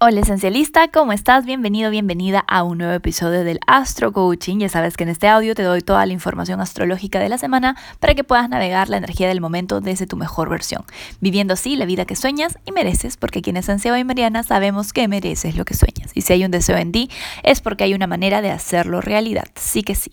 Hola 0.00 0.20
esencialista, 0.20 0.86
¿cómo 0.86 1.12
estás? 1.12 1.44
Bienvenido, 1.44 1.90
bienvenida 1.90 2.44
a 2.46 2.62
un 2.62 2.78
nuevo 2.78 2.92
episodio 2.92 3.42
del 3.42 3.58
Astro 3.66 4.12
Coaching. 4.12 4.58
Ya 4.58 4.68
sabes 4.68 4.96
que 4.96 5.02
en 5.02 5.08
este 5.08 5.26
audio 5.26 5.56
te 5.56 5.64
doy 5.64 5.82
toda 5.82 6.06
la 6.06 6.12
información 6.12 6.60
astrológica 6.60 7.18
de 7.18 7.28
la 7.28 7.36
semana 7.36 7.76
para 7.98 8.14
que 8.14 8.22
puedas 8.22 8.48
navegar 8.48 8.88
la 8.88 8.98
energía 8.98 9.26
del 9.26 9.40
momento 9.40 9.80
desde 9.80 10.06
tu 10.06 10.16
mejor 10.16 10.50
versión, 10.50 10.84
viviendo 11.20 11.54
así 11.54 11.74
la 11.74 11.84
vida 11.84 12.04
que 12.04 12.14
sueñas 12.14 12.60
y 12.64 12.70
mereces, 12.70 13.16
porque 13.16 13.40
aquí 13.40 13.50
en 13.50 13.56
Esencia 13.56 13.98
y 13.98 14.04
Mariana 14.04 14.44
sabemos 14.44 14.92
que 14.92 15.08
mereces 15.08 15.56
lo 15.56 15.64
que 15.64 15.74
sueñas. 15.74 16.12
Y 16.14 16.20
si 16.20 16.32
hay 16.32 16.44
un 16.44 16.52
deseo 16.52 16.76
en 16.76 16.92
ti, 16.92 17.10
es 17.42 17.60
porque 17.60 17.82
hay 17.82 17.92
una 17.92 18.06
manera 18.06 18.40
de 18.40 18.52
hacerlo 18.52 19.00
realidad. 19.00 19.48
Sí 19.56 19.82
que 19.82 19.96
sí. 19.96 20.12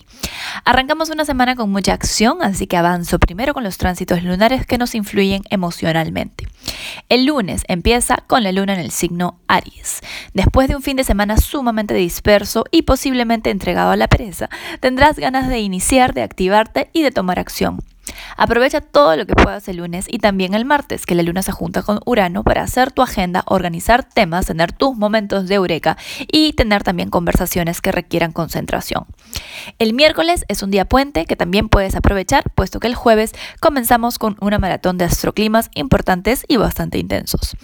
Arrancamos 0.63 1.11
una 1.11 1.25
semana 1.25 1.55
con 1.55 1.70
mucha 1.70 1.93
acción, 1.93 2.39
así 2.41 2.65
que 2.65 2.75
avanzo 2.75 3.20
primero 3.20 3.54
con 3.54 3.63
los 3.63 3.77
tránsitos 3.77 4.23
lunares 4.23 4.65
que 4.65 4.79
nos 4.79 4.95
influyen 4.95 5.43
emocionalmente. 5.52 6.47
El 7.07 7.25
lunes 7.25 7.61
empieza 7.67 8.23
con 8.25 8.41
la 8.41 8.52
luna 8.52 8.73
en 8.73 8.79
el 8.79 8.89
signo 8.89 9.38
Aries. 9.47 9.75
Después 10.34 10.68
de 10.68 10.76
un 10.76 10.82
fin 10.82 10.98
de 10.98 11.04
semana 11.04 11.38
sumamente 11.38 11.93
disperso 11.93 12.66
y 12.71 12.83
posiblemente 12.83 13.50
entregado 13.50 13.92
a 13.92 13.97
la 13.97 14.07
pereza, 14.07 14.50
tendrás 14.79 15.18
ganas 15.18 15.47
de 15.47 15.60
iniciar, 15.60 16.14
de 16.14 16.24
activarte 16.24 16.89
y 16.93 17.02
de 17.02 17.11
tomar 17.11 17.39
acción. 17.39 17.80
Aprovecha 18.38 18.82
todo 18.82 19.16
lo 19.16 19.25
que 19.25 19.33
puedas 19.33 19.68
el 19.68 19.78
lunes 19.78 20.06
y 20.10 20.19
también 20.19 20.54
el 20.54 20.66
martes, 20.66 21.06
que 21.06 21.16
la 21.16 21.24
luna 21.24 21.42
se 21.42 21.52
junta 21.52 21.82
con 21.83 22.00
Urano 22.06 22.43
para 22.43 22.64
hacer 22.64 22.92
tu 22.92 23.02
agenda, 23.02 23.43
organizar 23.47 24.04
temas, 24.04 24.47
tener 24.47 24.71
tus 24.71 24.96
momentos 24.97 25.47
de 25.47 25.56
eureka 25.56 25.97
y 26.32 26.54
tener 26.54 26.83
también 26.83 27.10
conversaciones 27.10 27.82
que 27.82 27.92
requieran 27.92 28.32
concentración. 28.32 29.05
El 29.80 29.94
miércoles 29.94 30.46
es 30.47 30.64
un 30.64 30.71
día 30.71 30.86
puente 30.86 31.25
que 31.25 31.36
también 31.36 31.69
puedes 31.69 31.96
aprovechar, 31.96 32.44
puesto 32.55 32.80
que 32.80 32.88
el 32.88 32.95
jueves 32.95 33.33
comenzamos 33.59 34.19
con 34.19 34.38
una 34.39 34.59
maratón 34.59 34.97
de 34.97 35.05
astroclimas 35.05 35.69
importantes 35.73 36.45
y 36.47 36.58
bastante 36.58 37.00
intensos. 37.00 37.55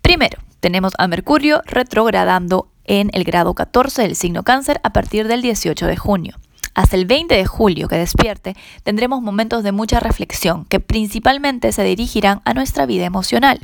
Primero, 0.00 0.38
tenemos 0.60 0.92
a 0.98 1.08
Mercurio 1.08 1.62
retrogradando 1.66 2.68
en 2.84 3.10
el 3.12 3.24
grado 3.24 3.54
14 3.54 4.02
del 4.02 4.16
signo 4.16 4.42
cáncer 4.42 4.80
a 4.82 4.92
partir 4.92 5.28
del 5.28 5.42
18 5.42 5.86
de 5.86 5.96
junio. 5.96 6.36
Hasta 6.74 6.96
el 6.96 7.04
20 7.04 7.34
de 7.34 7.46
julio 7.46 7.88
que 7.88 7.96
despierte, 7.96 8.56
tendremos 8.84 9.22
momentos 9.22 9.64
de 9.64 9.72
mucha 9.72 9.98
reflexión 9.98 10.64
que 10.66 10.78
principalmente 10.78 11.72
se 11.72 11.82
dirigirán 11.82 12.42
a 12.44 12.54
nuestra 12.54 12.86
vida 12.86 13.04
emocional. 13.04 13.58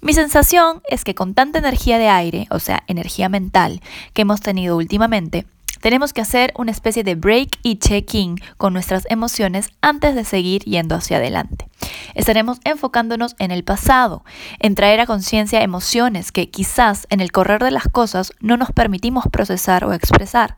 Mi 0.00 0.14
sensación 0.14 0.80
es 0.88 1.04
que 1.04 1.14
con 1.14 1.34
tanta 1.34 1.58
energía 1.58 1.98
de 1.98 2.08
aire, 2.08 2.46
o 2.50 2.60
sea, 2.60 2.82
energía 2.86 3.28
mental, 3.28 3.82
que 4.14 4.22
hemos 4.22 4.40
tenido 4.40 4.76
últimamente, 4.76 5.46
tenemos 5.84 6.14
que 6.14 6.22
hacer 6.22 6.54
una 6.56 6.70
especie 6.70 7.04
de 7.04 7.14
break 7.14 7.58
y 7.62 7.76
check-in 7.76 8.36
con 8.56 8.72
nuestras 8.72 9.04
emociones 9.10 9.68
antes 9.82 10.14
de 10.14 10.24
seguir 10.24 10.62
yendo 10.62 10.94
hacia 10.94 11.18
adelante. 11.18 11.68
Estaremos 12.14 12.58
enfocándonos 12.64 13.36
en 13.38 13.50
el 13.50 13.64
pasado, 13.64 14.24
en 14.60 14.76
traer 14.76 15.00
a 15.00 15.06
conciencia 15.06 15.62
emociones 15.62 16.32
que 16.32 16.48
quizás 16.48 17.06
en 17.10 17.20
el 17.20 17.32
correr 17.32 17.62
de 17.62 17.70
las 17.70 17.84
cosas 17.84 18.32
no 18.40 18.56
nos 18.56 18.72
permitimos 18.72 19.26
procesar 19.30 19.84
o 19.84 19.92
expresar. 19.92 20.56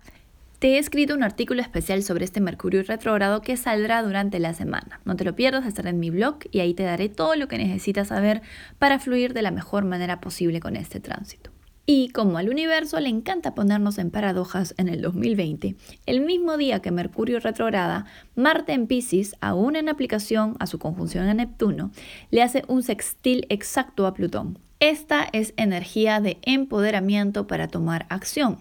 Te 0.61 0.75
he 0.75 0.79
escrito 0.79 1.13
un 1.15 1.25
artículo 1.25 1.61
especial 1.61 2.05
sobre 2.05 2.25
este 2.25 2.41
Mercurio 2.41 2.85
retrógrado 2.85 3.43
que 3.43 3.57
saldrá 3.57 4.05
durante 4.05 4.39
la 4.39 4.55
semana. 4.55 5.01
No 5.05 5.17
te 5.17 5.25
lo 5.25 5.35
pierdas, 5.35 5.67
estará 5.67 5.91
en 5.91 5.99
mi 5.99 6.11
blog 6.11 6.39
y 6.53 6.61
ahí 6.61 6.73
te 6.73 6.85
daré 6.85 7.09
todo 7.09 7.35
lo 7.35 7.49
que 7.49 7.59
necesitas 7.59 8.07
saber 8.07 8.43
para 8.79 9.01
fluir 9.01 9.35
de 9.35 9.43
la 9.43 9.51
mejor 9.51 9.87
manera 9.87 10.21
posible 10.21 10.61
con 10.61 10.77
este 10.77 11.01
tránsito. 11.01 11.56
Y 11.89 12.09
como 12.09 12.37
al 12.37 12.49
universo 12.49 12.99
le 12.99 13.09
encanta 13.09 13.55
ponernos 13.55 13.99
en 13.99 14.11
paradojas 14.11 14.75
en 14.77 14.89
el 14.89 15.03
2020, 15.03 15.77
el 16.07 16.21
mismo 16.21 16.57
día 16.57 16.83
que 16.83 16.91
Mercurio 16.91 17.39
retrograda, 17.39 18.07
Marte 18.35 18.73
en 18.73 18.89
Pisces, 18.89 19.37
aún 19.41 19.77
en 19.77 19.89
aplicación 19.89 20.57
a 20.59 20.67
su 20.67 20.81
conjunción 20.81 21.29
a 21.29 21.35
Neptuno, 21.35 21.93
le 22.33 22.43
hace 22.43 22.65
un 22.67 22.83
sextil 22.83 23.47
exacto 23.51 24.09
a 24.09 24.15
Plutón. 24.15 24.59
Esta 24.81 25.29
es 25.33 25.55
energía 25.57 26.21
de 26.21 26.39
empoderamiento 26.43 27.47
para 27.47 27.69
tomar 27.69 28.07
acción. 28.09 28.59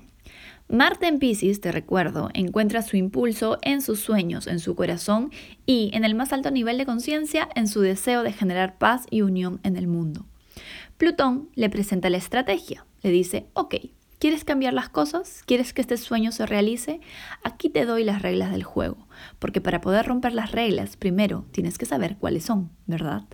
Marte 0.68 1.08
en 1.08 1.18
Pisces, 1.18 1.62
te 1.62 1.72
recuerdo, 1.72 2.30
encuentra 2.36 2.84
su 2.84 2.96
impulso 2.96 3.58
en 3.64 3.82
sus 3.82 4.00
sueños, 4.00 4.46
en 4.46 4.60
su 4.60 4.76
corazón 4.76 5.32
y, 5.66 5.90
en 5.94 6.06
el 6.06 6.14
más 6.14 6.32
alto 6.32 6.52
nivel 6.52 6.78
de 6.78 6.86
conciencia, 6.86 7.50
en 7.56 7.68
su 7.68 7.82
deseo 7.82 8.22
de 8.22 8.34
generar 8.34 8.78
paz 8.78 9.08
y 9.10 9.24
unión 9.24 9.60
en 9.64 9.78
el 9.78 9.88
mundo. 9.88 10.26
Plutón 10.98 11.50
le 11.56 11.70
presenta 11.70 12.10
la 12.10 12.18
estrategia, 12.18 12.86
le 13.06 13.12
dice, 13.12 13.46
ok, 13.54 13.76
¿quieres 14.18 14.44
cambiar 14.44 14.74
las 14.74 14.90
cosas? 14.90 15.44
¿Quieres 15.46 15.74
que 15.74 15.82
este 15.82 15.96
sueño 15.96 16.32
se 16.32 16.48
realice? 16.48 17.02
Aquí 17.44 17.70
te 17.70 17.86
doy 17.86 18.04
las 18.04 18.24
reglas 18.24 18.52
del 18.52 18.64
juego, 18.64 19.08
porque 19.38 19.62
para 19.62 19.80
poder 19.80 20.08
romper 20.08 20.34
las 20.34 20.52
reglas, 20.52 20.98
primero 20.98 21.46
tienes 21.52 21.78
que 21.78 21.86
saber 21.86 22.18
cuáles 22.18 22.46
son, 22.46 22.72
¿verdad? 22.88 23.26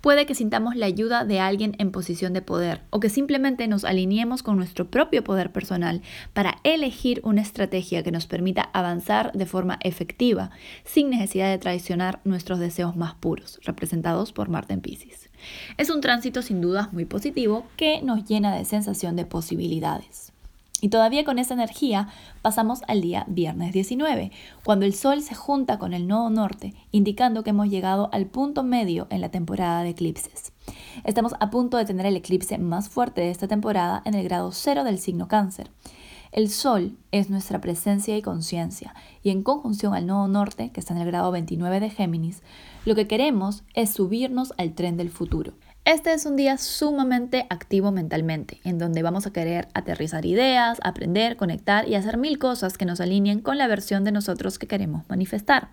Puede 0.00 0.26
que 0.26 0.34
sintamos 0.34 0.76
la 0.76 0.86
ayuda 0.86 1.24
de 1.24 1.40
alguien 1.40 1.74
en 1.78 1.90
posición 1.90 2.32
de 2.32 2.42
poder 2.42 2.82
o 2.90 3.00
que 3.00 3.08
simplemente 3.08 3.66
nos 3.66 3.84
alineemos 3.84 4.42
con 4.42 4.56
nuestro 4.56 4.90
propio 4.90 5.24
poder 5.24 5.52
personal 5.52 6.02
para 6.32 6.58
elegir 6.64 7.20
una 7.24 7.42
estrategia 7.42 8.02
que 8.02 8.12
nos 8.12 8.26
permita 8.26 8.70
avanzar 8.72 9.32
de 9.32 9.46
forma 9.46 9.78
efectiva 9.82 10.50
sin 10.84 11.10
necesidad 11.10 11.50
de 11.50 11.58
traicionar 11.58 12.20
nuestros 12.24 12.58
deseos 12.58 12.96
más 12.96 13.14
puros, 13.14 13.58
representados 13.64 14.32
por 14.32 14.48
Marte 14.48 14.74
en 14.74 14.80
Pisces. 14.80 15.30
Es 15.76 15.90
un 15.90 16.00
tránsito 16.00 16.42
sin 16.42 16.60
dudas 16.60 16.92
muy 16.92 17.04
positivo 17.04 17.66
que 17.76 18.00
nos 18.02 18.24
llena 18.24 18.54
de 18.54 18.64
sensación 18.64 19.16
de 19.16 19.24
posibilidades. 19.24 20.32
Y 20.80 20.90
todavía 20.90 21.24
con 21.24 21.38
esa 21.40 21.54
energía 21.54 22.08
pasamos 22.40 22.82
al 22.86 23.00
día 23.00 23.24
viernes 23.26 23.72
19, 23.72 24.30
cuando 24.64 24.86
el 24.86 24.94
Sol 24.94 25.22
se 25.22 25.34
junta 25.34 25.78
con 25.78 25.92
el 25.92 26.06
nodo 26.06 26.30
norte, 26.30 26.74
indicando 26.92 27.42
que 27.42 27.50
hemos 27.50 27.68
llegado 27.68 28.10
al 28.12 28.26
punto 28.26 28.62
medio 28.62 29.08
en 29.10 29.20
la 29.20 29.30
temporada 29.30 29.82
de 29.82 29.90
eclipses. 29.90 30.52
Estamos 31.02 31.34
a 31.40 31.50
punto 31.50 31.78
de 31.78 31.84
tener 31.84 32.06
el 32.06 32.16
eclipse 32.16 32.58
más 32.58 32.88
fuerte 32.88 33.22
de 33.22 33.30
esta 33.30 33.48
temporada 33.48 34.02
en 34.04 34.14
el 34.14 34.22
grado 34.22 34.52
cero 34.52 34.84
del 34.84 35.00
signo 35.00 35.26
cáncer. 35.26 35.70
El 36.30 36.50
Sol 36.50 36.96
es 37.10 37.30
nuestra 37.30 37.60
presencia 37.60 38.16
y 38.16 38.22
conciencia, 38.22 38.94
y 39.22 39.30
en 39.30 39.42
conjunción 39.42 39.94
al 39.94 40.06
nodo 40.06 40.28
norte, 40.28 40.70
que 40.70 40.78
está 40.78 40.94
en 40.94 41.00
el 41.00 41.06
grado 41.06 41.32
29 41.32 41.80
de 41.80 41.90
Géminis, 41.90 42.42
lo 42.84 42.94
que 42.94 43.08
queremos 43.08 43.64
es 43.74 43.90
subirnos 43.90 44.52
al 44.58 44.74
tren 44.74 44.96
del 44.96 45.10
futuro. 45.10 45.54
Este 45.88 46.12
es 46.12 46.26
un 46.26 46.36
día 46.36 46.58
sumamente 46.58 47.46
activo 47.48 47.92
mentalmente, 47.92 48.60
en 48.62 48.76
donde 48.76 49.02
vamos 49.02 49.26
a 49.26 49.32
querer 49.32 49.68
aterrizar 49.72 50.26
ideas, 50.26 50.78
aprender, 50.82 51.38
conectar 51.38 51.88
y 51.88 51.94
hacer 51.94 52.18
mil 52.18 52.38
cosas 52.38 52.76
que 52.76 52.84
nos 52.84 53.00
alineen 53.00 53.40
con 53.40 53.56
la 53.56 53.66
versión 53.68 54.04
de 54.04 54.12
nosotros 54.12 54.58
que 54.58 54.66
queremos 54.66 55.08
manifestar. 55.08 55.70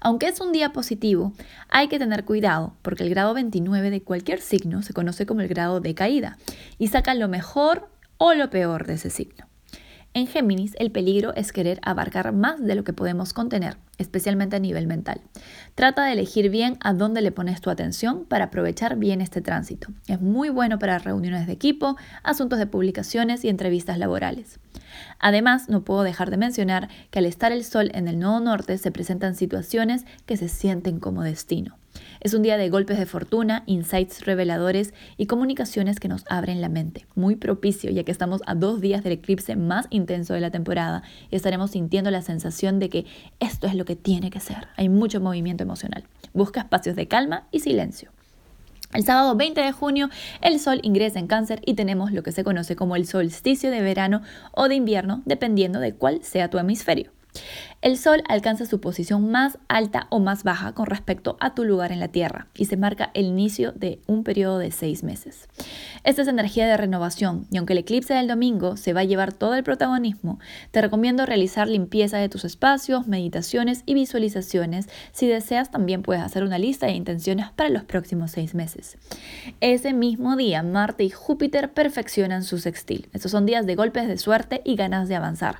Aunque 0.00 0.26
es 0.26 0.40
un 0.40 0.50
día 0.50 0.72
positivo, 0.72 1.34
hay 1.68 1.86
que 1.86 2.00
tener 2.00 2.24
cuidado 2.24 2.74
porque 2.82 3.04
el 3.04 3.10
grado 3.10 3.32
29 3.32 3.90
de 3.90 4.02
cualquier 4.02 4.40
signo 4.40 4.82
se 4.82 4.92
conoce 4.92 5.24
como 5.24 5.42
el 5.42 5.46
grado 5.46 5.78
de 5.78 5.94
caída 5.94 6.36
y 6.76 6.88
saca 6.88 7.14
lo 7.14 7.28
mejor 7.28 7.88
o 8.18 8.34
lo 8.34 8.50
peor 8.50 8.88
de 8.88 8.94
ese 8.94 9.10
signo. 9.10 9.46
En 10.16 10.28
Géminis, 10.28 10.76
el 10.78 10.92
peligro 10.92 11.34
es 11.34 11.50
querer 11.52 11.80
abarcar 11.82 12.32
más 12.32 12.62
de 12.62 12.76
lo 12.76 12.84
que 12.84 12.92
podemos 12.92 13.32
contener, 13.32 13.78
especialmente 13.98 14.54
a 14.54 14.60
nivel 14.60 14.86
mental. 14.86 15.20
Trata 15.74 16.04
de 16.04 16.12
elegir 16.12 16.50
bien 16.50 16.78
a 16.78 16.92
dónde 16.92 17.20
le 17.20 17.32
pones 17.32 17.60
tu 17.60 17.68
atención 17.68 18.24
para 18.24 18.44
aprovechar 18.44 18.96
bien 18.96 19.20
este 19.20 19.40
tránsito. 19.40 19.88
Es 20.06 20.20
muy 20.20 20.50
bueno 20.50 20.78
para 20.78 21.00
reuniones 21.00 21.48
de 21.48 21.52
equipo, 21.54 21.96
asuntos 22.22 22.60
de 22.60 22.68
publicaciones 22.68 23.44
y 23.44 23.48
entrevistas 23.48 23.98
laborales. 23.98 24.60
Además, 25.18 25.68
no 25.68 25.82
puedo 25.82 26.04
dejar 26.04 26.30
de 26.30 26.36
mencionar 26.36 26.88
que 27.10 27.18
al 27.18 27.26
estar 27.26 27.50
el 27.50 27.64
Sol 27.64 27.90
en 27.92 28.06
el 28.06 28.20
nodo 28.20 28.38
norte 28.38 28.78
se 28.78 28.92
presentan 28.92 29.34
situaciones 29.34 30.04
que 30.26 30.36
se 30.36 30.48
sienten 30.48 31.00
como 31.00 31.24
destino. 31.24 31.76
Es 32.24 32.32
un 32.32 32.40
día 32.40 32.56
de 32.56 32.70
golpes 32.70 32.98
de 32.98 33.04
fortuna, 33.04 33.64
insights 33.66 34.24
reveladores 34.24 34.94
y 35.18 35.26
comunicaciones 35.26 36.00
que 36.00 36.08
nos 36.08 36.24
abren 36.30 36.62
la 36.62 36.70
mente. 36.70 37.04
Muy 37.14 37.36
propicio 37.36 37.90
ya 37.90 38.02
que 38.02 38.12
estamos 38.12 38.40
a 38.46 38.54
dos 38.54 38.80
días 38.80 39.04
del 39.04 39.12
eclipse 39.12 39.56
más 39.56 39.86
intenso 39.90 40.32
de 40.32 40.40
la 40.40 40.50
temporada 40.50 41.02
y 41.30 41.36
estaremos 41.36 41.72
sintiendo 41.72 42.10
la 42.10 42.22
sensación 42.22 42.78
de 42.78 42.88
que 42.88 43.04
esto 43.40 43.66
es 43.66 43.74
lo 43.74 43.84
que 43.84 43.94
tiene 43.94 44.30
que 44.30 44.40
ser. 44.40 44.68
Hay 44.78 44.88
mucho 44.88 45.20
movimiento 45.20 45.64
emocional. 45.64 46.04
Busca 46.32 46.60
espacios 46.62 46.96
de 46.96 47.08
calma 47.08 47.46
y 47.50 47.60
silencio. 47.60 48.10
El 48.94 49.04
sábado 49.04 49.36
20 49.36 49.60
de 49.60 49.72
junio 49.72 50.08
el 50.40 50.58
Sol 50.60 50.80
ingresa 50.82 51.18
en 51.18 51.26
cáncer 51.26 51.60
y 51.66 51.74
tenemos 51.74 52.10
lo 52.10 52.22
que 52.22 52.32
se 52.32 52.42
conoce 52.42 52.74
como 52.74 52.96
el 52.96 53.06
solsticio 53.06 53.70
de 53.70 53.82
verano 53.82 54.22
o 54.52 54.68
de 54.68 54.76
invierno, 54.76 55.20
dependiendo 55.26 55.78
de 55.78 55.92
cuál 55.92 56.22
sea 56.22 56.48
tu 56.48 56.56
hemisferio. 56.56 57.13
El 57.84 57.98
Sol 57.98 58.22
alcanza 58.28 58.64
su 58.64 58.80
posición 58.80 59.30
más 59.30 59.58
alta 59.68 60.06
o 60.08 60.18
más 60.18 60.42
baja 60.42 60.72
con 60.72 60.86
respecto 60.86 61.36
a 61.38 61.54
tu 61.54 61.64
lugar 61.64 61.92
en 61.92 62.00
la 62.00 62.08
Tierra 62.08 62.46
y 62.54 62.64
se 62.64 62.78
marca 62.78 63.10
el 63.12 63.26
inicio 63.26 63.72
de 63.72 64.00
un 64.06 64.24
periodo 64.24 64.58
de 64.58 64.70
seis 64.70 65.02
meses. 65.02 65.48
Esta 66.02 66.22
es 66.22 66.28
energía 66.28 66.66
de 66.66 66.78
renovación 66.78 67.46
y 67.50 67.58
aunque 67.58 67.74
el 67.74 67.80
eclipse 67.80 68.14
del 68.14 68.26
domingo 68.26 68.78
se 68.78 68.94
va 68.94 69.00
a 69.00 69.04
llevar 69.04 69.34
todo 69.34 69.54
el 69.54 69.64
protagonismo, 69.64 70.38
te 70.70 70.80
recomiendo 70.80 71.26
realizar 71.26 71.68
limpieza 71.68 72.16
de 72.16 72.30
tus 72.30 72.46
espacios, 72.46 73.06
meditaciones 73.06 73.82
y 73.84 73.92
visualizaciones. 73.92 74.88
Si 75.12 75.26
deseas 75.26 75.70
también 75.70 76.02
puedes 76.02 76.22
hacer 76.22 76.42
una 76.42 76.58
lista 76.58 76.86
de 76.86 76.92
intenciones 76.92 77.50
para 77.50 77.68
los 77.68 77.84
próximos 77.84 78.30
seis 78.30 78.54
meses. 78.54 78.96
Ese 79.60 79.92
mismo 79.92 80.36
día, 80.36 80.62
Marte 80.62 81.04
y 81.04 81.10
Júpiter 81.10 81.72
perfeccionan 81.72 82.44
su 82.44 82.58
sextil. 82.58 83.08
Estos 83.12 83.32
son 83.32 83.44
días 83.44 83.66
de 83.66 83.74
golpes 83.74 84.08
de 84.08 84.16
suerte 84.16 84.62
y 84.64 84.76
ganas 84.76 85.08
de 85.08 85.16
avanzar. 85.16 85.56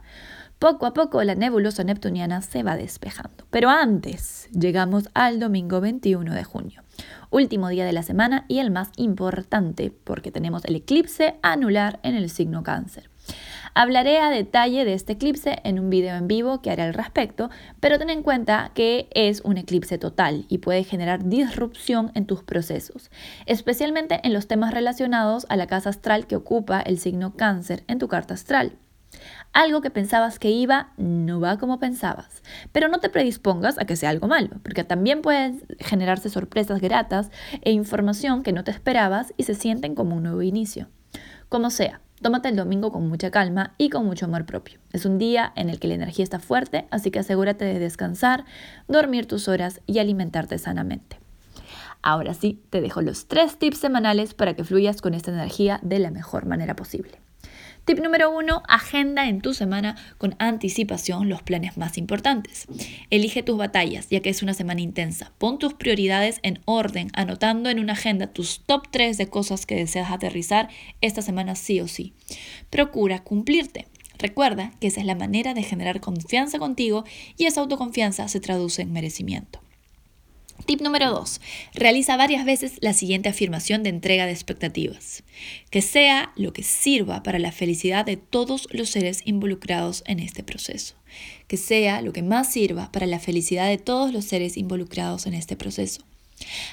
Poco 0.58 0.86
a 0.86 0.94
poco 0.94 1.22
la 1.24 1.34
nebulosa 1.34 1.84
neptuniana 1.84 2.40
se 2.40 2.62
va 2.62 2.76
despejando. 2.76 3.44
Pero 3.50 3.68
antes 3.68 4.48
llegamos 4.52 5.08
al 5.12 5.38
domingo 5.38 5.80
21 5.80 6.32
de 6.32 6.44
junio, 6.44 6.82
último 7.30 7.68
día 7.68 7.84
de 7.84 7.92
la 7.92 8.02
semana 8.02 8.46
y 8.48 8.60
el 8.60 8.70
más 8.70 8.90
importante 8.96 9.92
porque 10.04 10.30
tenemos 10.30 10.64
el 10.64 10.76
eclipse 10.76 11.36
anular 11.42 12.00
en 12.02 12.14
el 12.14 12.30
signo 12.30 12.62
cáncer. 12.62 13.10
Hablaré 13.76 14.20
a 14.20 14.30
detalle 14.30 14.84
de 14.84 14.94
este 14.94 15.14
eclipse 15.14 15.58
en 15.64 15.80
un 15.80 15.90
video 15.90 16.14
en 16.14 16.28
vivo 16.28 16.62
que 16.62 16.70
haré 16.70 16.82
al 16.82 16.94
respecto, 16.94 17.50
pero 17.80 17.98
ten 17.98 18.08
en 18.08 18.22
cuenta 18.22 18.70
que 18.72 19.08
es 19.12 19.40
un 19.40 19.58
eclipse 19.58 19.98
total 19.98 20.46
y 20.48 20.58
puede 20.58 20.84
generar 20.84 21.24
disrupción 21.24 22.12
en 22.14 22.26
tus 22.26 22.44
procesos, 22.44 23.10
especialmente 23.46 24.20
en 24.22 24.32
los 24.32 24.46
temas 24.46 24.72
relacionados 24.72 25.44
a 25.48 25.56
la 25.56 25.66
casa 25.66 25.90
astral 25.90 26.28
que 26.28 26.36
ocupa 26.36 26.80
el 26.80 27.00
signo 27.00 27.34
cáncer 27.34 27.82
en 27.88 27.98
tu 27.98 28.06
carta 28.06 28.34
astral. 28.34 28.78
Algo 29.54 29.80
que 29.80 29.90
pensabas 29.90 30.40
que 30.40 30.50
iba 30.50 30.88
no 30.96 31.38
va 31.38 31.58
como 31.58 31.78
pensabas. 31.78 32.42
Pero 32.72 32.88
no 32.88 32.98
te 32.98 33.08
predispongas 33.08 33.78
a 33.78 33.84
que 33.84 33.94
sea 33.94 34.10
algo 34.10 34.26
malo, 34.26 34.50
porque 34.64 34.82
también 34.82 35.22
pueden 35.22 35.62
generarse 35.78 36.28
sorpresas 36.28 36.80
gratas 36.80 37.30
e 37.62 37.70
información 37.70 38.42
que 38.42 38.52
no 38.52 38.64
te 38.64 38.72
esperabas 38.72 39.32
y 39.36 39.44
se 39.44 39.54
sienten 39.54 39.94
como 39.94 40.16
un 40.16 40.24
nuevo 40.24 40.42
inicio. 40.42 40.88
Como 41.48 41.70
sea, 41.70 42.00
Tómate 42.22 42.48
el 42.48 42.56
domingo 42.56 42.90
con 42.90 43.06
mucha 43.06 43.30
calma 43.30 43.74
y 43.76 43.90
con 43.90 44.06
mucho 44.06 44.24
amor 44.24 44.46
propio. 44.46 44.78
Es 44.92 45.04
un 45.04 45.18
día 45.18 45.52
en 45.56 45.68
el 45.68 45.78
que 45.78 45.88
la 45.88 45.94
energía 45.94 46.22
está 46.22 46.38
fuerte, 46.38 46.86
así 46.90 47.10
que 47.10 47.18
asegúrate 47.18 47.66
de 47.66 47.78
descansar, 47.78 48.46
dormir 48.88 49.26
tus 49.26 49.46
horas 49.46 49.82
y 49.84 49.98
alimentarte 49.98 50.56
sanamente. 50.56 51.18
Ahora 52.00 52.32
sí, 52.32 52.62
te 52.70 52.80
dejo 52.80 53.02
los 53.02 53.26
tres 53.26 53.58
tips 53.58 53.78
semanales 53.78 54.32
para 54.32 54.54
que 54.54 54.64
fluyas 54.64 55.02
con 55.02 55.12
esta 55.12 55.32
energía 55.32 55.80
de 55.82 55.98
la 55.98 56.10
mejor 56.10 56.46
manera 56.46 56.74
posible. 56.76 57.23
Tip 57.84 57.98
número 57.98 58.30
uno, 58.30 58.62
agenda 58.66 59.28
en 59.28 59.42
tu 59.42 59.52
semana 59.52 59.94
con 60.16 60.36
anticipación 60.38 61.28
los 61.28 61.42
planes 61.42 61.76
más 61.76 61.98
importantes. 61.98 62.66
Elige 63.10 63.42
tus 63.42 63.58
batallas, 63.58 64.08
ya 64.08 64.20
que 64.20 64.30
es 64.30 64.42
una 64.42 64.54
semana 64.54 64.80
intensa. 64.80 65.32
Pon 65.36 65.58
tus 65.58 65.74
prioridades 65.74 66.40
en 66.42 66.60
orden, 66.64 67.10
anotando 67.12 67.68
en 67.68 67.78
una 67.78 67.92
agenda 67.92 68.28
tus 68.28 68.62
top 68.64 68.88
3 68.90 69.18
de 69.18 69.28
cosas 69.28 69.66
que 69.66 69.74
deseas 69.74 70.10
aterrizar 70.10 70.70
esta 71.02 71.20
semana 71.20 71.56
sí 71.56 71.78
o 71.82 71.86
sí. 71.86 72.14
Procura 72.70 73.22
cumplirte. 73.22 73.86
Recuerda 74.16 74.70
que 74.80 74.86
esa 74.86 75.00
es 75.00 75.06
la 75.06 75.14
manera 75.14 75.52
de 75.52 75.62
generar 75.62 76.00
confianza 76.00 76.58
contigo 76.58 77.04
y 77.36 77.44
esa 77.44 77.60
autoconfianza 77.60 78.28
se 78.28 78.40
traduce 78.40 78.80
en 78.80 78.94
merecimiento. 78.94 79.63
Tip 80.66 80.80
número 80.80 81.10
2. 81.10 81.42
Realiza 81.74 82.16
varias 82.16 82.46
veces 82.46 82.78
la 82.80 82.94
siguiente 82.94 83.28
afirmación 83.28 83.82
de 83.82 83.90
entrega 83.90 84.24
de 84.24 84.32
expectativas. 84.32 85.22
Que 85.70 85.82
sea 85.82 86.32
lo 86.36 86.54
que 86.54 86.62
sirva 86.62 87.22
para 87.22 87.38
la 87.38 87.52
felicidad 87.52 88.06
de 88.06 88.16
todos 88.16 88.66
los 88.70 88.88
seres 88.88 89.20
involucrados 89.26 90.02
en 90.06 90.20
este 90.20 90.42
proceso. 90.42 90.94
Que 91.48 91.58
sea 91.58 92.00
lo 92.00 92.14
que 92.14 92.22
más 92.22 92.50
sirva 92.50 92.90
para 92.92 93.06
la 93.06 93.20
felicidad 93.20 93.68
de 93.68 93.76
todos 93.76 94.12
los 94.12 94.24
seres 94.24 94.56
involucrados 94.56 95.26
en 95.26 95.34
este 95.34 95.54
proceso. 95.54 96.02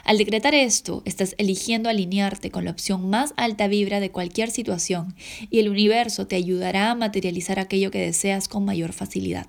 Al 0.05 0.17
decretar 0.17 0.55
esto, 0.55 1.03
estás 1.05 1.35
eligiendo 1.37 1.89
alinearte 1.89 2.49
con 2.49 2.65
la 2.65 2.71
opción 2.71 3.09
más 3.09 3.33
alta 3.35 3.67
vibra 3.67 3.99
de 3.99 4.09
cualquier 4.09 4.51
situación 4.51 5.15
y 5.49 5.59
el 5.59 5.69
universo 5.69 6.27
te 6.27 6.37
ayudará 6.37 6.91
a 6.91 6.95
materializar 6.95 7.59
aquello 7.59 7.91
que 7.91 7.99
deseas 7.99 8.47
con 8.47 8.63
mayor 8.63 8.93
facilidad. 8.93 9.47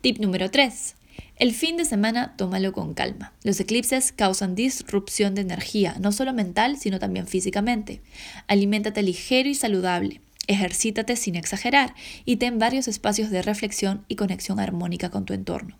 Tip 0.00 0.18
número 0.18 0.50
3. 0.50 0.94
El 1.38 1.54
fin 1.54 1.76
de 1.76 1.84
semana 1.84 2.34
tómalo 2.36 2.72
con 2.72 2.94
calma. 2.94 3.32
Los 3.44 3.60
eclipses 3.60 4.10
causan 4.10 4.56
disrupción 4.56 5.36
de 5.36 5.42
energía, 5.42 5.94
no 6.00 6.10
solo 6.10 6.32
mental, 6.32 6.78
sino 6.78 6.98
también 6.98 7.28
físicamente. 7.28 8.00
Aliméntate 8.48 9.02
ligero 9.02 9.48
y 9.48 9.54
saludable. 9.54 10.20
Ejercítate 10.48 11.14
sin 11.14 11.36
exagerar 11.36 11.94
y 12.24 12.36
ten 12.36 12.58
varios 12.58 12.88
espacios 12.88 13.30
de 13.30 13.42
reflexión 13.42 14.04
y 14.08 14.16
conexión 14.16 14.58
armónica 14.58 15.10
con 15.10 15.26
tu 15.26 15.32
entorno. 15.32 15.78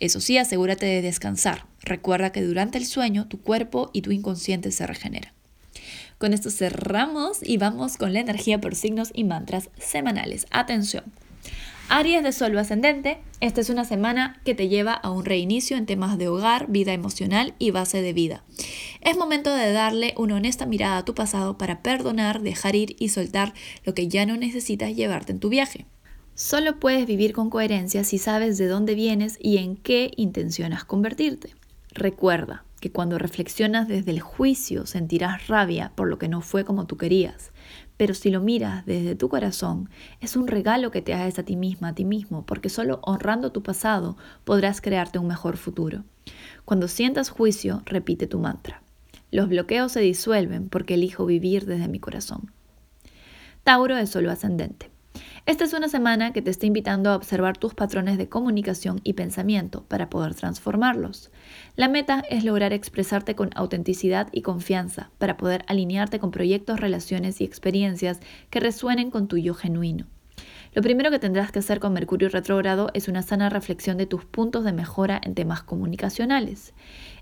Eso 0.00 0.20
sí, 0.20 0.36
asegúrate 0.36 0.86
de 0.86 1.00
descansar. 1.00 1.66
Recuerda 1.82 2.32
que 2.32 2.42
durante 2.42 2.76
el 2.78 2.86
sueño 2.86 3.28
tu 3.28 3.40
cuerpo 3.40 3.90
y 3.92 4.02
tu 4.02 4.10
inconsciente 4.10 4.72
se 4.72 4.84
regeneran. 4.84 5.32
Con 6.18 6.32
esto 6.34 6.50
cerramos 6.50 7.38
y 7.40 7.56
vamos 7.58 7.98
con 7.98 8.12
la 8.12 8.18
energía 8.18 8.60
por 8.60 8.74
signos 8.74 9.12
y 9.14 9.22
mantras 9.22 9.70
semanales. 9.78 10.46
Atención. 10.50 11.04
Aries 11.90 12.22
de 12.22 12.32
Sol 12.32 12.58
ascendente, 12.58 13.16
esta 13.40 13.62
es 13.62 13.70
una 13.70 13.86
semana 13.86 14.42
que 14.44 14.54
te 14.54 14.68
lleva 14.68 14.92
a 14.92 15.10
un 15.10 15.24
reinicio 15.24 15.74
en 15.78 15.86
temas 15.86 16.18
de 16.18 16.28
hogar, 16.28 16.66
vida 16.68 16.92
emocional 16.92 17.54
y 17.58 17.70
base 17.70 18.02
de 18.02 18.12
vida. 18.12 18.44
Es 19.00 19.16
momento 19.16 19.54
de 19.54 19.72
darle 19.72 20.12
una 20.18 20.34
honesta 20.34 20.66
mirada 20.66 20.98
a 20.98 21.04
tu 21.06 21.14
pasado 21.14 21.56
para 21.56 21.80
perdonar, 21.82 22.42
dejar 22.42 22.76
ir 22.76 22.94
y 22.98 23.08
soltar 23.08 23.54
lo 23.84 23.94
que 23.94 24.06
ya 24.06 24.26
no 24.26 24.36
necesitas 24.36 24.94
llevarte 24.94 25.32
en 25.32 25.40
tu 25.40 25.48
viaje. 25.48 25.86
Solo 26.34 26.78
puedes 26.78 27.06
vivir 27.06 27.32
con 27.32 27.48
coherencia 27.48 28.04
si 28.04 28.18
sabes 28.18 28.58
de 28.58 28.66
dónde 28.66 28.94
vienes 28.94 29.38
y 29.40 29.56
en 29.56 29.74
qué 29.74 30.10
intencionas 30.16 30.84
convertirte. 30.84 31.54
Recuerda 31.94 32.64
que 32.80 32.92
cuando 32.92 33.16
reflexionas 33.18 33.88
desde 33.88 34.10
el 34.10 34.20
juicio 34.20 34.84
sentirás 34.84 35.46
rabia 35.46 35.92
por 35.94 36.08
lo 36.08 36.18
que 36.18 36.28
no 36.28 36.42
fue 36.42 36.66
como 36.66 36.86
tú 36.86 36.98
querías, 36.98 37.50
pero 37.98 38.14
si 38.14 38.30
lo 38.30 38.40
miras 38.40 38.86
desde 38.86 39.16
tu 39.16 39.28
corazón, 39.28 39.90
es 40.20 40.36
un 40.36 40.46
regalo 40.46 40.90
que 40.90 41.02
te 41.02 41.12
haces 41.12 41.40
a 41.40 41.42
ti 41.42 41.56
misma, 41.56 41.88
a 41.88 41.94
ti 41.94 42.06
mismo, 42.06 42.46
porque 42.46 42.70
solo 42.70 43.00
honrando 43.02 43.52
tu 43.52 43.62
pasado 43.62 44.16
podrás 44.44 44.80
crearte 44.80 45.18
un 45.18 45.26
mejor 45.26 45.58
futuro. 45.58 46.04
Cuando 46.64 46.88
sientas 46.88 47.28
juicio, 47.28 47.82
repite 47.84 48.26
tu 48.26 48.38
mantra. 48.38 48.82
Los 49.30 49.48
bloqueos 49.48 49.92
se 49.92 50.00
disuelven 50.00 50.68
porque 50.68 50.94
elijo 50.94 51.26
vivir 51.26 51.66
desde 51.66 51.88
mi 51.88 51.98
corazón. 51.98 52.52
Tauro 53.64 53.96
es 53.98 54.08
solo 54.08 54.30
ascendente. 54.30 54.90
Esta 55.48 55.64
es 55.64 55.72
una 55.72 55.88
semana 55.88 56.34
que 56.34 56.42
te 56.42 56.50
está 56.50 56.66
invitando 56.66 57.08
a 57.08 57.16
observar 57.16 57.56
tus 57.56 57.72
patrones 57.72 58.18
de 58.18 58.28
comunicación 58.28 59.00
y 59.02 59.14
pensamiento 59.14 59.82
para 59.84 60.10
poder 60.10 60.34
transformarlos. 60.34 61.30
La 61.74 61.88
meta 61.88 62.22
es 62.28 62.44
lograr 62.44 62.74
expresarte 62.74 63.34
con 63.34 63.48
autenticidad 63.54 64.28
y 64.30 64.42
confianza 64.42 65.10
para 65.16 65.38
poder 65.38 65.64
alinearte 65.66 66.18
con 66.18 66.32
proyectos, 66.32 66.80
relaciones 66.80 67.40
y 67.40 67.44
experiencias 67.44 68.20
que 68.50 68.60
resuenen 68.60 69.10
con 69.10 69.26
tu 69.26 69.38
yo 69.38 69.54
genuino. 69.54 70.04
Lo 70.74 70.82
primero 70.82 71.10
que 71.10 71.18
tendrás 71.18 71.50
que 71.50 71.60
hacer 71.60 71.80
con 71.80 71.94
Mercurio 71.94 72.28
retrógrado 72.28 72.90
es 72.92 73.08
una 73.08 73.22
sana 73.22 73.48
reflexión 73.48 73.96
de 73.96 74.04
tus 74.04 74.26
puntos 74.26 74.64
de 74.64 74.74
mejora 74.74 75.18
en 75.24 75.34
temas 75.34 75.62
comunicacionales. 75.62 76.74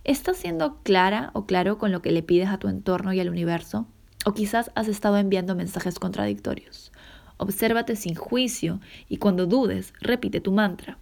¿Estás 0.02 0.38
siendo 0.38 0.82
clara 0.82 1.31
o 1.32 1.46
claro 1.46 1.79
con 1.79 1.93
lo 1.93 2.02
que 2.02 2.11
le 2.11 2.25
pides 2.25 2.49
a 2.49 2.58
tu 2.58 2.67
entorno 2.67 3.12
y 3.12 3.20
al 3.20 3.31
universo? 3.31 3.87
¿O 4.25 4.34
quizás 4.34 4.72
has 4.75 4.88
estado 4.88 5.17
enviando 5.19 5.55
mensajes 5.55 6.00
contradictorios? 6.00 6.90
Obsérvate 7.38 7.96
sin 7.96 8.14
juicio 8.14 8.80
y 9.08 9.18
cuando 9.18 9.46
dudes, 9.46 9.92
repite 10.00 10.40
tu 10.40 10.52
mantra. 10.52 10.98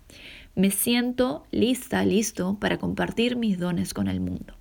Me 0.54 0.70
siento 0.70 1.44
lista, 1.50 2.04
listo 2.04 2.56
para 2.60 2.78
compartir 2.78 3.36
mis 3.36 3.58
dones 3.58 3.94
con 3.94 4.08
el 4.08 4.20
mundo. 4.20 4.54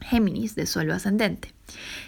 Géminis 0.00 0.54
de 0.54 0.66
suelo 0.66 0.94
ascendente. 0.94 1.52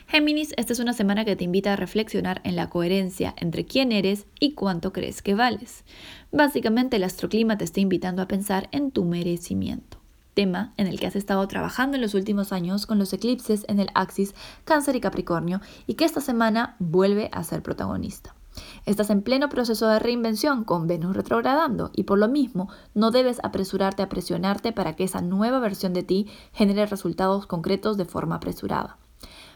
Géminis, 0.06 0.54
esta 0.56 0.72
es 0.72 0.78
una 0.78 0.92
semana 0.92 1.24
que 1.24 1.36
te 1.36 1.44
invita 1.44 1.72
a 1.72 1.76
reflexionar 1.76 2.40
en 2.44 2.54
la 2.54 2.70
coherencia 2.70 3.34
entre 3.38 3.64
quién 3.64 3.92
eres 3.92 4.26
y 4.38 4.52
cuánto 4.52 4.92
crees 4.92 5.22
que 5.22 5.34
vales. 5.34 5.84
Básicamente 6.30 6.96
el 6.96 7.04
astroclima 7.04 7.58
te 7.58 7.64
está 7.64 7.80
invitando 7.80 8.22
a 8.22 8.28
pensar 8.28 8.68
en 8.72 8.90
tu 8.90 9.04
merecimiento 9.04 9.98
tema 10.38 10.72
en 10.76 10.86
el 10.86 11.00
que 11.00 11.06
has 11.08 11.16
estado 11.16 11.48
trabajando 11.48 11.96
en 11.96 12.00
los 12.00 12.14
últimos 12.14 12.52
años 12.52 12.86
con 12.86 12.96
los 12.96 13.12
eclipses 13.12 13.64
en 13.66 13.80
el 13.80 13.88
axis 13.94 14.36
Cáncer 14.64 14.94
y 14.94 15.00
Capricornio 15.00 15.60
y 15.88 15.94
que 15.94 16.04
esta 16.04 16.20
semana 16.20 16.76
vuelve 16.78 17.28
a 17.32 17.42
ser 17.42 17.60
protagonista. 17.60 18.36
Estás 18.86 19.10
en 19.10 19.22
pleno 19.22 19.48
proceso 19.48 19.86
de 19.88 19.98
reinvención 19.98 20.64
con 20.64 20.86
Venus 20.86 21.14
retrogradando 21.14 21.90
y 21.94 22.04
por 22.04 22.18
lo 22.18 22.28
mismo 22.28 22.68
no 22.94 23.10
debes 23.10 23.40
apresurarte 23.42 24.02
a 24.02 24.08
presionarte 24.08 24.72
para 24.72 24.96
que 24.96 25.04
esa 25.04 25.20
nueva 25.20 25.58
versión 25.58 25.92
de 25.92 26.02
ti 26.02 26.28
genere 26.52 26.86
resultados 26.86 27.46
concretos 27.46 27.96
de 27.96 28.04
forma 28.04 28.36
apresurada. 28.36 28.96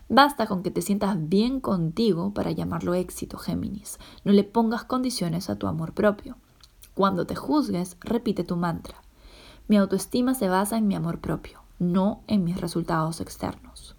Basta 0.08 0.46
con 0.46 0.62
que 0.62 0.70
te 0.70 0.82
sientas 0.82 1.16
bien 1.28 1.60
contigo 1.60 2.34
para 2.34 2.50
llamarlo 2.50 2.94
éxito, 2.94 3.38
Géminis. 3.38 3.98
No 4.24 4.32
le 4.32 4.44
pongas 4.44 4.84
condiciones 4.84 5.48
a 5.48 5.56
tu 5.56 5.66
amor 5.66 5.94
propio. 5.94 6.36
Cuando 6.94 7.26
te 7.26 7.34
juzgues, 7.34 7.96
repite 8.00 8.44
tu 8.44 8.56
mantra. 8.56 8.96
Mi 9.68 9.78
autoestima 9.78 10.34
se 10.34 10.48
basa 10.48 10.76
en 10.76 10.86
mi 10.86 10.94
amor 10.94 11.20
propio, 11.20 11.62
no 11.78 12.20
en 12.26 12.44
mis 12.44 12.60
resultados 12.60 13.20
externos. 13.20 13.96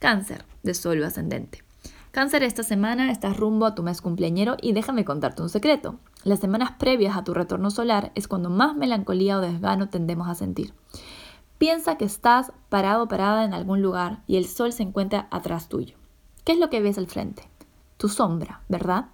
Cáncer 0.00 0.44
de 0.62 0.74
Sol 0.74 1.04
ascendente. 1.04 1.62
Cáncer, 2.14 2.44
esta 2.44 2.62
semana 2.62 3.10
estás 3.10 3.36
rumbo 3.36 3.66
a 3.66 3.74
tu 3.74 3.82
mes 3.82 4.00
cumpleañero 4.00 4.56
y 4.62 4.72
déjame 4.72 5.04
contarte 5.04 5.42
un 5.42 5.48
secreto. 5.48 5.98
Las 6.22 6.38
semanas 6.38 6.70
previas 6.78 7.16
a 7.16 7.24
tu 7.24 7.34
retorno 7.34 7.72
solar 7.72 8.12
es 8.14 8.28
cuando 8.28 8.50
más 8.50 8.76
melancolía 8.76 9.36
o 9.36 9.40
desgano 9.40 9.88
tendemos 9.88 10.28
a 10.28 10.36
sentir. 10.36 10.72
Piensa 11.58 11.98
que 11.98 12.04
estás 12.04 12.52
parado 12.68 13.08
parada 13.08 13.44
en 13.44 13.52
algún 13.52 13.82
lugar 13.82 14.22
y 14.28 14.36
el 14.36 14.46
sol 14.46 14.72
se 14.72 14.84
encuentra 14.84 15.26
atrás 15.32 15.68
tuyo. 15.68 15.96
¿Qué 16.44 16.52
es 16.52 16.58
lo 16.58 16.70
que 16.70 16.80
ves 16.80 16.98
al 16.98 17.08
frente? 17.08 17.48
Tu 17.96 18.08
sombra, 18.08 18.60
¿verdad? 18.68 19.06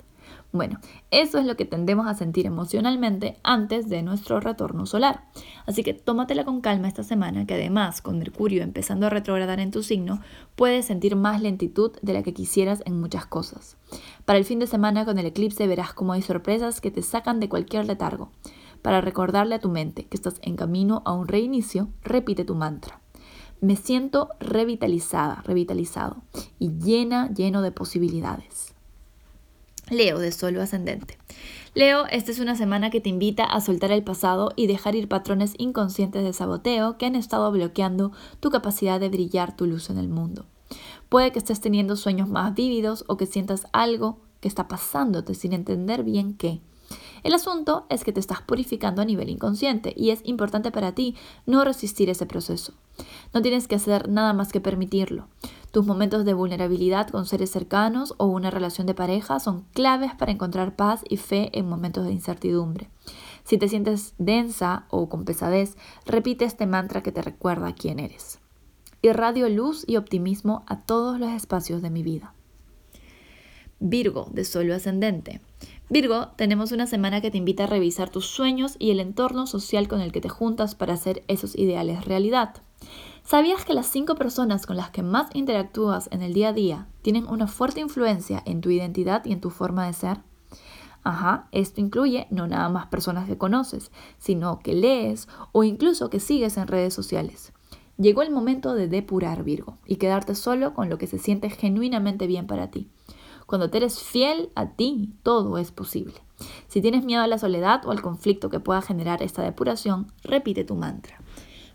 Bueno, 0.52 0.80
eso 1.12 1.38
es 1.38 1.47
lo 1.47 1.57
que 1.57 1.64
tendemos 1.64 2.09
a 2.09 2.14
sentir 2.14 2.45
emocionalmente 2.45 3.38
antes 3.45 3.88
de 3.88 4.02
nuestro 4.02 4.40
retorno 4.40 4.85
solar. 4.85 5.25
Así 5.64 5.85
que 5.85 5.95
tómatela 5.95 6.45
con 6.45 6.61
calma 6.61 6.88
esta 6.88 7.04
semana, 7.04 7.47
que 7.47 7.54
además 7.54 8.02
con 8.02 8.19
Mercurio 8.19 8.64
empezando 8.64 9.07
a 9.07 9.11
retrogradar 9.11 9.61
en 9.61 9.71
tu 9.71 9.85
signo, 9.85 10.21
puedes 10.57 10.87
sentir 10.87 11.14
más 11.14 11.40
lentitud 11.40 11.92
de 12.02 12.14
la 12.14 12.25
que 12.25 12.35
quisieras 12.35 12.83
en 12.85 12.99
muchas 13.00 13.26
cosas. 13.26 13.76
Para 14.25 14.40
el 14.40 14.45
fin 14.45 14.59
de 14.59 14.66
semana 14.66 15.04
con 15.04 15.19
el 15.19 15.26
eclipse 15.26 15.69
verás 15.69 15.92
cómo 15.92 16.14
hay 16.14 16.23
sorpresas 16.23 16.80
que 16.80 16.90
te 16.90 17.02
sacan 17.02 17.38
de 17.38 17.49
cualquier 17.49 17.87
letargo. 17.87 18.33
Para 18.83 19.00
recordarle 19.00 19.54
a 19.54 19.61
tu 19.61 19.69
mente 19.69 20.07
que 20.07 20.16
estás 20.16 20.40
en 20.42 20.57
camino 20.57 21.02
a 21.04 21.12
un 21.12 21.28
reinicio, 21.28 21.90
repite 22.02 22.45
tu 22.45 22.57
mantra. 22.57 23.00
Me 23.61 23.76
siento 23.76 24.30
revitalizada, 24.40 25.42
revitalizado 25.45 26.23
y 26.59 26.71
llena, 26.78 27.30
lleno 27.33 27.62
de 27.62 27.71
posibilidades. 27.71 28.75
Leo 29.90 30.18
de 30.20 30.30
Solo 30.30 30.62
Ascendente. 30.62 31.18
Leo, 31.75 32.06
esta 32.06 32.30
es 32.30 32.38
una 32.38 32.54
semana 32.54 32.90
que 32.90 33.00
te 33.00 33.09
invita 33.09 33.44
a 33.44 33.61
soltar 33.61 33.90
el 33.90 34.04
pasado 34.04 34.52
y 34.54 34.66
dejar 34.68 34.94
ir 34.94 35.09
patrones 35.09 35.54
inconscientes 35.59 36.23
de 36.23 36.32
saboteo 36.32 36.97
que 36.97 37.06
han 37.06 37.16
estado 37.16 37.50
bloqueando 37.50 38.12
tu 38.38 38.50
capacidad 38.50 39.00
de 39.00 39.09
brillar 39.09 39.56
tu 39.56 39.66
luz 39.66 39.90
en 39.90 39.99
el 39.99 40.09
mundo. 40.09 40.47
Puede 41.09 41.32
que 41.32 41.40
estés 41.40 41.61
teniendo 41.61 41.97
sueños 41.97 42.28
más 42.28 42.54
vívidos 42.54 43.04
o 43.09 43.16
que 43.16 43.26
sientas 43.26 43.66
algo 43.73 44.20
que 44.40 44.49
está 44.49 44.68
pasándote 44.68 45.35
sin 45.35 45.52
entender 45.52 46.04
bien 46.04 46.35
qué. 46.35 46.61
El 47.23 47.35
asunto 47.35 47.87
es 47.88 48.04
que 48.04 48.12
te 48.12 48.20
estás 48.20 48.42
purificando 48.42 49.02
a 49.02 49.04
nivel 49.04 49.28
inconsciente 49.28 49.92
y 49.97 50.11
es 50.11 50.20
importante 50.25 50.70
para 50.70 50.94
ti 50.94 51.16
no 51.47 51.64
resistir 51.64 52.09
ese 52.09 52.26
proceso. 52.26 52.75
No 53.33 53.42
tienes 53.42 53.69
que 53.69 53.76
hacer 53.76 54.09
nada 54.09 54.33
más 54.33 54.52
que 54.52 54.61
permitirlo. 54.61 55.28
Tus 55.71 55.87
momentos 55.87 56.25
de 56.25 56.35
vulnerabilidad 56.35 57.09
con 57.09 57.26
seres 57.26 57.50
cercanos 57.50 58.14
o 58.16 58.26
una 58.26 58.50
relación 58.50 58.87
de 58.87 58.95
pareja 58.95 59.38
son 59.38 59.62
claves 59.73 60.14
para 60.14 60.33
encontrar 60.33 60.75
paz 60.75 61.02
y 61.09 61.16
fe 61.16 61.50
en 61.57 61.69
momentos 61.69 62.04
de 62.04 62.12
incertidumbre. 62.12 62.90
Si 63.45 63.57
te 63.57 63.69
sientes 63.69 64.14
densa 64.19 64.87
o 64.90 65.09
con 65.09 65.25
pesadez, 65.25 65.76
repite 66.07 66.45
este 66.45 66.66
mantra 66.66 67.02
que 67.02 67.12
te 67.12 67.23
recuerda 67.23 67.75
quién 67.75 68.00
eres. 68.00 68.40
Irradio 69.02 69.49
luz 69.49 69.85
y 69.87 69.97
optimismo 69.97 70.64
a 70.66 70.80
todos 70.80 71.19
los 71.19 71.30
espacios 71.30 71.83
de 71.83 71.90
mi 71.90 72.02
vida. 72.02 72.35
Virgo, 73.78 74.28
de 74.33 74.45
solo 74.45 74.75
ascendente. 74.75 75.40
Virgo, 75.90 76.28
tenemos 76.37 76.70
una 76.70 76.87
semana 76.87 77.20
que 77.20 77.32
te 77.32 77.38
invita 77.38 77.64
a 77.64 77.66
revisar 77.66 78.11
tus 78.11 78.25
sueños 78.26 78.76
y 78.78 78.92
el 78.92 79.00
entorno 79.00 79.49
social 79.49 79.88
con 79.88 80.00
el 80.00 80.12
que 80.12 80.20
te 80.20 80.28
juntas 80.28 80.76
para 80.76 80.94
hacer 80.94 81.25
esos 81.26 81.59
ideales 81.59 82.04
realidad. 82.04 82.62
¿Sabías 83.25 83.64
que 83.64 83.75
las 83.75 83.88
cinco 83.88 84.14
personas 84.14 84.66
con 84.66 84.76
las 84.76 84.90
que 84.90 85.02
más 85.02 85.35
interactúas 85.35 86.09
en 86.12 86.23
el 86.23 86.32
día 86.32 86.50
a 86.50 86.52
día 86.52 86.87
tienen 87.02 87.26
una 87.26 87.49
fuerte 87.49 87.80
influencia 87.80 88.40
en 88.47 88.61
tu 88.61 88.70
identidad 88.70 89.25
y 89.25 89.32
en 89.32 89.40
tu 89.40 89.50
forma 89.50 89.85
de 89.88 89.92
ser? 89.92 90.18
Ajá, 91.02 91.49
esto 91.50 91.80
incluye 91.80 92.28
no 92.30 92.47
nada 92.47 92.68
más 92.68 92.87
personas 92.87 93.26
que 93.28 93.37
conoces, 93.37 93.90
sino 94.16 94.61
que 94.61 94.75
lees 94.75 95.26
o 95.50 95.64
incluso 95.64 96.09
que 96.09 96.20
sigues 96.20 96.56
en 96.56 96.68
redes 96.68 96.94
sociales. 96.94 97.52
Llegó 97.97 98.23
el 98.23 98.30
momento 98.30 98.75
de 98.75 98.87
depurar 98.87 99.42
Virgo 99.42 99.78
y 99.85 99.97
quedarte 99.97 100.37
solo 100.37 100.73
con 100.73 100.88
lo 100.88 100.99
que 100.99 101.09
se 101.09 101.18
siente 101.18 101.50
genuinamente 101.50 102.28
bien 102.28 102.47
para 102.47 102.70
ti. 102.70 102.88
Cuando 103.50 103.69
te 103.69 103.78
eres 103.78 103.99
fiel 103.99 104.50
a 104.54 104.76
ti, 104.76 105.12
todo 105.25 105.59
es 105.59 105.73
posible. 105.73 106.14
Si 106.69 106.80
tienes 106.80 107.02
miedo 107.02 107.21
a 107.21 107.26
la 107.26 107.37
soledad 107.37 107.85
o 107.85 107.90
al 107.90 108.00
conflicto 108.00 108.49
que 108.49 108.61
pueda 108.61 108.80
generar 108.80 109.25
esta 109.25 109.42
depuración, 109.42 110.07
repite 110.23 110.62
tu 110.62 110.76
mantra. 110.76 111.21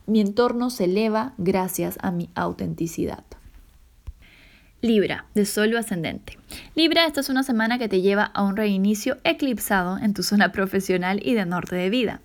Mi 0.08 0.22
entorno 0.22 0.70
se 0.70 0.86
eleva 0.86 1.34
gracias 1.38 1.98
a 2.02 2.12
mi 2.12 2.30
autenticidad. 2.34 3.26
Libra, 4.80 5.26
de 5.36 5.46
Sol 5.46 5.76
ascendente. 5.76 6.38
Libra, 6.76 7.08
esta 7.08 7.20
es 7.20 7.28
una 7.28 7.44
semana 7.44 7.78
que 7.78 7.90
te 7.90 8.00
lleva 8.00 8.24
a 8.24 8.44
un 8.44 8.56
reinicio 8.56 9.18
eclipsado 9.26 9.98
en 9.98 10.14
tu 10.14 10.24
zona 10.24 10.54
profesional 10.54 11.20
y 11.26 11.34
de 11.34 11.46
norte 11.46 11.76
de 11.76 11.90
vida. 11.90 12.22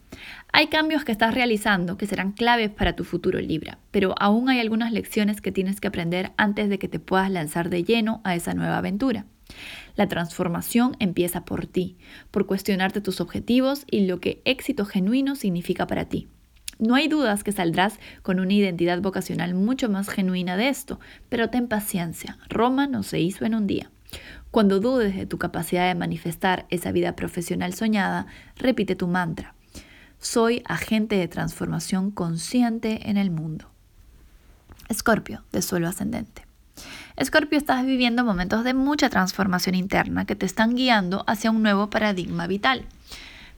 Hay 0.52 0.69
cambios 0.69 1.04
que 1.04 1.11
estás 1.11 1.35
realizando 1.35 1.97
que 1.97 2.07
serán 2.07 2.30
claves 2.30 2.71
para 2.71 2.95
tu 2.95 3.02
futuro 3.02 3.40
Libra, 3.40 3.78
pero 3.90 4.14
aún 4.21 4.49
hay 4.49 4.61
algunas 4.61 4.92
lecciones 4.92 5.40
que 5.40 5.50
tienes 5.50 5.80
que 5.80 5.88
aprender 5.88 6.30
antes 6.37 6.69
de 6.69 6.78
que 6.78 6.87
te 6.87 7.00
puedas 7.00 7.33
lanzar 7.33 7.69
de 7.69 7.83
lleno 7.83 8.21
a 8.23 8.37
esa 8.37 8.54
nueva 8.54 8.78
aventura. 8.78 9.26
La 9.97 10.09
transformación 10.09 10.97
empieza 10.99 11.45
por 11.45 11.66
ti, 11.66 11.97
por 12.30 12.47
cuestionarte 12.47 13.00
tus 13.00 13.21
objetivos 13.21 13.85
y 13.90 14.07
lo 14.07 14.21
que 14.21 14.42
éxito 14.45 14.85
genuino 14.87 15.37
significa 15.37 15.87
para 15.87 16.07
ti. 16.07 16.28
No 16.78 16.95
hay 16.95 17.09
dudas 17.09 17.45
que 17.45 17.52
saldrás 17.52 17.99
con 18.23 18.40
una 18.40 18.54
identidad 18.54 19.02
vocacional 19.02 19.54
mucho 19.54 19.90
más 19.90 20.09
genuina 20.09 20.57
de 20.57 20.69
esto, 20.69 20.99
pero 21.28 21.50
ten 21.50 21.69
paciencia, 21.69 22.38
Roma 22.49 22.87
no 22.87 23.02
se 23.02 23.21
hizo 23.21 23.45
en 23.45 23.54
un 23.54 23.66
día. 23.66 23.90
Cuando 24.50 24.80
dudes 24.80 25.14
de 25.14 25.26
tu 25.26 25.38
capacidad 25.38 25.87
de 25.87 25.95
manifestar 25.95 26.66
esa 26.71 26.90
vida 26.90 27.14
profesional 27.16 27.75
soñada, 27.75 28.26
repite 28.57 28.97
tu 28.97 29.07
mantra. 29.07 29.54
Soy 30.19 30.62
agente 30.66 31.16
de 31.16 31.28
transformación 31.28 32.11
consciente 32.11 33.09
en 33.11 33.16
el 33.16 33.30
mundo. 33.30 33.71
Escorpio, 34.88 35.45
de 35.52 35.62
suelo 35.62 35.88
ascendente. 35.88 36.50
Escorpio, 37.17 37.59
estás 37.59 37.85
viviendo 37.85 38.25
momentos 38.25 38.64
de 38.64 38.73
mucha 38.73 39.11
transformación 39.11 39.75
interna 39.75 40.25
que 40.25 40.37
te 40.37 40.47
están 40.47 40.75
guiando 40.75 41.25
hacia 41.26 41.50
un 41.50 41.62
nuevo 41.62 41.90
paradigma 41.90 42.47
vital. 42.47 42.85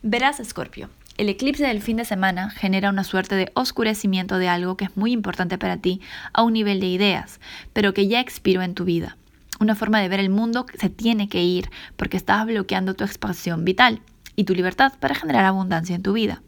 Verás, 0.02 0.40
Escorpio, 0.40 0.88
el 1.18 1.28
eclipse 1.28 1.66
del 1.66 1.82
fin 1.82 1.98
de 1.98 2.04
semana 2.04 2.50
genera 2.50 2.88
una 2.88 3.04
suerte 3.04 3.34
de 3.34 3.52
oscurecimiento 3.54 4.38
de 4.38 4.48
algo 4.48 4.76
que 4.76 4.86
es 4.86 4.96
muy 4.96 5.12
importante 5.12 5.58
para 5.58 5.76
ti 5.76 6.00
a 6.32 6.42
un 6.42 6.54
nivel 6.54 6.80
de 6.80 6.86
ideas, 6.86 7.40
pero 7.72 7.92
que 7.94 8.08
ya 8.08 8.20
expiró 8.20 8.62
en 8.62 8.74
tu 8.74 8.84
vida. 8.84 9.16
Una 9.60 9.74
forma 9.74 10.00
de 10.00 10.08
ver 10.08 10.18
el 10.18 10.30
mundo 10.30 10.66
se 10.78 10.88
tiene 10.88 11.28
que 11.28 11.42
ir 11.42 11.70
porque 11.96 12.16
estás 12.16 12.44
bloqueando 12.46 12.94
tu 12.94 13.04
expansión 13.04 13.64
vital 13.64 14.00
y 14.36 14.44
tu 14.44 14.54
libertad 14.54 14.92
para 14.98 15.14
generar 15.14 15.44
abundancia 15.44 15.94
en 15.94 16.02
tu 16.02 16.12
vida. 16.12 16.42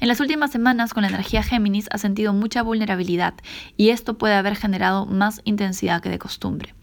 En 0.00 0.08
las 0.08 0.20
últimas 0.20 0.50
semanas 0.50 0.94
con 0.94 1.02
la 1.02 1.08
energía 1.08 1.42
Géminis 1.42 1.88
has 1.90 2.00
sentido 2.00 2.32
mucha 2.32 2.62
vulnerabilidad 2.62 3.34
y 3.76 3.90
esto 3.90 4.16
puede 4.16 4.34
haber 4.34 4.56
generado 4.56 5.06
más 5.06 5.40
intensidad 5.44 6.00
que 6.00 6.08
de 6.08 6.18
costumbre. 6.18 6.74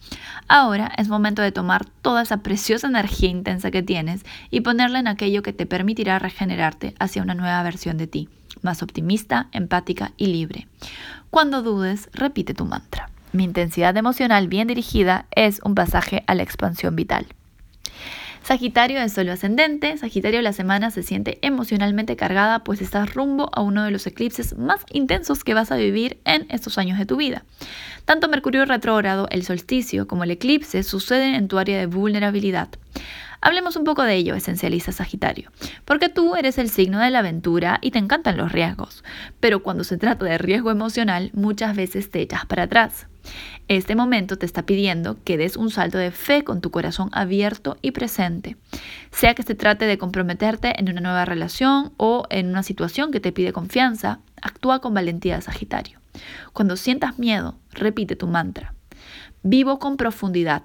Ahora 0.47 0.91
es 0.97 1.07
momento 1.07 1.41
de 1.41 1.51
tomar 1.51 1.85
toda 1.85 2.21
esa 2.21 2.37
preciosa 2.37 2.87
energía 2.87 3.29
intensa 3.29 3.71
que 3.71 3.83
tienes 3.83 4.23
y 4.49 4.61
ponerla 4.61 4.99
en 4.99 5.07
aquello 5.07 5.41
que 5.41 5.53
te 5.53 5.65
permitirá 5.65 6.19
regenerarte 6.19 6.93
hacia 6.99 7.23
una 7.23 7.33
nueva 7.33 7.63
versión 7.63 7.97
de 7.97 8.07
ti, 8.07 8.29
más 8.61 8.83
optimista, 8.83 9.47
empática 9.51 10.11
y 10.17 10.27
libre. 10.27 10.67
Cuando 11.29 11.63
dudes, 11.63 12.09
repite 12.13 12.53
tu 12.53 12.65
mantra. 12.65 13.09
Mi 13.31 13.43
intensidad 13.43 13.97
emocional 13.97 14.47
bien 14.47 14.67
dirigida 14.67 15.25
es 15.31 15.59
un 15.63 15.73
pasaje 15.73 16.23
a 16.27 16.35
la 16.35 16.43
expansión 16.43 16.95
vital. 16.95 17.25
Sagitario 18.43 18.99
de 18.99 19.07
solo 19.07 19.31
ascendente. 19.31 19.97
Sagitario 19.97 20.41
la 20.41 20.51
semana 20.51 20.91
se 20.91 21.01
siente 21.01 21.39
emocionalmente 21.41 22.17
cargada 22.17 22.65
pues 22.65 22.81
estás 22.81 23.13
rumbo 23.13 23.49
a 23.53 23.61
uno 23.61 23.85
de 23.85 23.91
los 23.91 24.05
eclipses 24.05 24.57
más 24.57 24.81
intensos 24.91 25.45
que 25.45 25.53
vas 25.53 25.71
a 25.71 25.77
vivir 25.77 26.19
en 26.25 26.45
estos 26.49 26.77
años 26.77 26.99
de 26.99 27.05
tu 27.05 27.15
vida. 27.15 27.45
Tanto 28.03 28.27
Mercurio 28.27 28.65
retrógrado, 28.65 29.27
el 29.31 29.45
solsticio 29.45 30.07
como 30.07 30.25
el 30.25 30.31
eclipse 30.31 30.83
suceden 30.83 31.35
en 31.35 31.47
tu 31.47 31.57
área 31.57 31.79
de 31.79 31.85
vulnerabilidad. 31.85 32.67
Hablemos 33.39 33.77
un 33.77 33.85
poco 33.85 34.03
de 34.03 34.15
ello, 34.15 34.35
esencialista 34.35 34.91
Sagitario, 34.91 35.49
porque 35.85 36.09
tú 36.09 36.35
eres 36.35 36.57
el 36.57 36.69
signo 36.69 36.99
de 36.99 37.11
la 37.11 37.19
aventura 37.19 37.79
y 37.81 37.91
te 37.91 37.99
encantan 37.99 38.35
los 38.35 38.51
riesgos, 38.51 39.05
pero 39.39 39.63
cuando 39.63 39.85
se 39.85 39.97
trata 39.97 40.25
de 40.25 40.37
riesgo 40.37 40.69
emocional 40.69 41.31
muchas 41.33 41.77
veces 41.77 42.11
te 42.11 42.21
echas 42.21 42.45
para 42.45 42.63
atrás. 42.63 43.07
Este 43.67 43.95
momento 43.95 44.37
te 44.37 44.45
está 44.45 44.65
pidiendo 44.65 45.17
que 45.23 45.37
des 45.37 45.55
un 45.55 45.69
salto 45.71 45.97
de 45.97 46.11
fe 46.11 46.43
con 46.43 46.61
tu 46.61 46.69
corazón 46.71 47.09
abierto 47.13 47.77
y 47.81 47.91
presente, 47.91 48.57
sea 49.11 49.33
que 49.33 49.43
se 49.43 49.55
trate 49.55 49.85
de 49.85 49.97
comprometerte 49.97 50.79
en 50.79 50.89
una 50.89 51.01
nueva 51.01 51.25
relación 51.25 51.93
o 51.97 52.25
en 52.29 52.49
una 52.49 52.63
situación 52.63 53.11
que 53.11 53.19
te 53.19 53.31
pide 53.31 53.53
confianza, 53.53 54.19
actúa 54.41 54.79
con 54.79 54.93
valentía 54.93 55.39
Sagitario. 55.41 55.99
Cuando 56.51 56.75
sientas 56.75 57.17
miedo, 57.17 57.57
repite 57.71 58.15
tu 58.15 58.27
mantra. 58.27 58.73
Vivo 59.41 59.79
con 59.79 59.97
profundidad. 59.97 60.63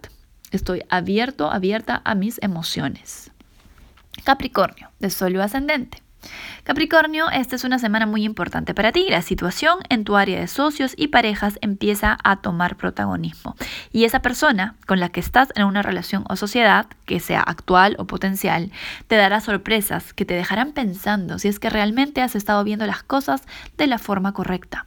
Estoy 0.50 0.82
abierto, 0.88 1.50
abierta 1.50 2.02
a 2.04 2.14
mis 2.14 2.38
emociones. 2.42 3.30
Capricornio, 4.24 4.90
de 4.98 5.10
Sol 5.10 5.40
ascendente. 5.40 6.02
Capricornio, 6.64 7.30
esta 7.30 7.56
es 7.56 7.64
una 7.64 7.78
semana 7.78 8.04
muy 8.04 8.24
importante 8.24 8.74
para 8.74 8.92
ti. 8.92 9.06
La 9.08 9.22
situación 9.22 9.78
en 9.88 10.04
tu 10.04 10.16
área 10.16 10.38
de 10.38 10.48
socios 10.48 10.92
y 10.96 11.08
parejas 11.08 11.58
empieza 11.62 12.18
a 12.22 12.42
tomar 12.42 12.76
protagonismo. 12.76 13.56
Y 13.90 14.04
esa 14.04 14.20
persona 14.20 14.74
con 14.86 15.00
la 15.00 15.08
que 15.08 15.20
estás 15.20 15.48
en 15.54 15.64
una 15.64 15.80
relación 15.82 16.24
o 16.28 16.36
sociedad, 16.36 16.86
que 17.06 17.20
sea 17.20 17.40
actual 17.40 17.96
o 17.98 18.06
potencial, 18.06 18.70
te 19.06 19.16
dará 19.16 19.40
sorpresas 19.40 20.12
que 20.12 20.26
te 20.26 20.34
dejarán 20.34 20.72
pensando 20.72 21.38
si 21.38 21.48
es 21.48 21.58
que 21.58 21.70
realmente 21.70 22.20
has 22.20 22.36
estado 22.36 22.62
viendo 22.64 22.86
las 22.86 23.02
cosas 23.02 23.42
de 23.78 23.86
la 23.86 23.98
forma 23.98 24.32
correcta. 24.32 24.84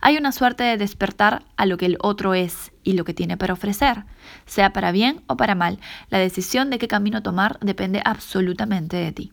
Hay 0.00 0.18
una 0.18 0.32
suerte 0.32 0.64
de 0.64 0.76
despertar 0.76 1.44
a 1.56 1.64
lo 1.64 1.78
que 1.78 1.86
el 1.86 1.96
otro 2.00 2.34
es 2.34 2.72
y 2.82 2.92
lo 2.92 3.04
que 3.04 3.14
tiene 3.14 3.36
para 3.36 3.54
ofrecer, 3.54 4.04
sea 4.44 4.72
para 4.72 4.92
bien 4.92 5.22
o 5.28 5.36
para 5.36 5.54
mal. 5.54 5.78
La 6.10 6.18
decisión 6.18 6.68
de 6.68 6.78
qué 6.78 6.88
camino 6.88 7.22
tomar 7.22 7.58
depende 7.60 8.02
absolutamente 8.04 8.96
de 8.96 9.12
ti. 9.12 9.32